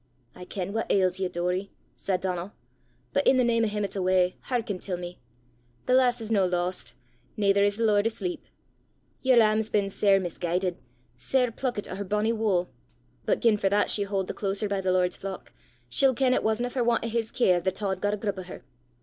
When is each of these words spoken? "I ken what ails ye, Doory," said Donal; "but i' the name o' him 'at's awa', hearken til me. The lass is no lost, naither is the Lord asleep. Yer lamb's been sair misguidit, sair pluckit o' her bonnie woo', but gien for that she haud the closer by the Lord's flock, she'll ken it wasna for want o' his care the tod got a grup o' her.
"I 0.33 0.45
ken 0.45 0.73
what 0.73 0.91
ails 0.91 1.19
ye, 1.19 1.29
Doory," 1.29 1.69
said 1.95 2.21
Donal; 2.21 2.53
"but 3.13 3.27
i' 3.29 3.33
the 3.33 3.43
name 3.43 3.63
o' 3.63 3.67
him 3.67 3.83
'at's 3.83 3.95
awa', 3.95 4.31
hearken 4.45 4.79
til 4.79 4.97
me. 4.97 5.19
The 5.85 5.93
lass 5.93 6.19
is 6.19 6.31
no 6.31 6.43
lost, 6.43 6.95
naither 7.37 7.63
is 7.63 7.77
the 7.77 7.83
Lord 7.83 8.07
asleep. 8.07 8.45
Yer 9.21 9.35
lamb's 9.35 9.69
been 9.69 9.91
sair 9.91 10.19
misguidit, 10.19 10.79
sair 11.17 11.51
pluckit 11.51 11.87
o' 11.87 11.93
her 11.97 12.03
bonnie 12.03 12.33
woo', 12.33 12.67
but 13.27 13.41
gien 13.41 13.57
for 13.57 13.69
that 13.69 13.91
she 13.91 14.01
haud 14.01 14.25
the 14.25 14.33
closer 14.33 14.67
by 14.67 14.81
the 14.81 14.91
Lord's 14.91 15.17
flock, 15.17 15.53
she'll 15.87 16.15
ken 16.15 16.33
it 16.33 16.41
wasna 16.41 16.71
for 16.71 16.83
want 16.83 17.05
o' 17.05 17.07
his 17.07 17.29
care 17.29 17.59
the 17.59 17.71
tod 17.71 18.01
got 18.01 18.15
a 18.15 18.17
grup 18.17 18.39
o' 18.39 18.43
her. 18.45 18.63